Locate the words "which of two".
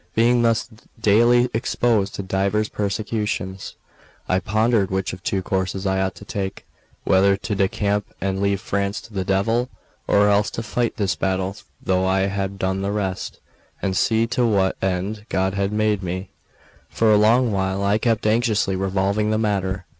4.89-5.43